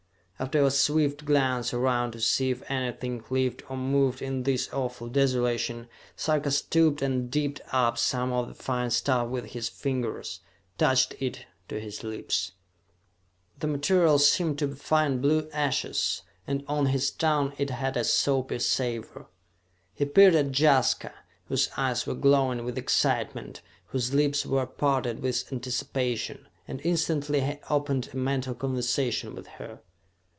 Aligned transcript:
After 0.41 0.63
a 0.63 0.71
swift 0.71 1.23
glance 1.23 1.71
around 1.71 2.13
to 2.13 2.19
see 2.19 2.49
if 2.49 2.63
anything 2.67 3.23
lived 3.29 3.61
or 3.69 3.77
moved 3.77 4.23
in 4.23 4.41
this 4.41 4.67
awful 4.73 5.07
desolation, 5.07 5.87
Sarka 6.15 6.49
stooped 6.49 7.03
and 7.03 7.29
dipped 7.29 7.61
up 7.71 7.99
some 7.99 8.31
of 8.33 8.47
the 8.47 8.55
fine 8.55 8.89
stuff 8.89 9.27
with 9.27 9.51
his 9.51 9.69
fingers, 9.69 10.39
touched 10.79 11.13
it 11.19 11.45
to 11.67 11.79
his 11.79 12.03
lips. 12.03 12.53
The 13.59 13.67
material 13.67 14.17
seemed 14.17 14.57
to 14.57 14.67
be 14.69 14.73
fine 14.73 15.21
blue 15.21 15.47
ashes 15.53 16.23
and 16.47 16.65
on 16.67 16.87
his 16.87 17.11
tongue 17.11 17.53
it 17.59 17.69
had 17.69 17.95
a 17.95 18.03
soapy 18.03 18.57
savor. 18.57 19.27
He 19.93 20.05
peered 20.05 20.33
at 20.33 20.59
Jaska, 20.59 21.13
whose 21.49 21.69
eyes 21.77 22.07
were 22.07 22.15
glowing 22.15 22.65
with 22.65 22.79
excitement, 22.79 23.61
whose 23.89 24.15
lips 24.15 24.43
were 24.43 24.65
parted 24.65 25.19
with 25.21 25.53
anticipation, 25.53 26.47
and 26.67 26.81
instantly 26.83 27.41
he 27.41 27.59
opened 27.69 28.09
a 28.11 28.17
mental 28.17 28.55
conversation 28.55 29.35
with 29.35 29.45
her. 29.45 29.81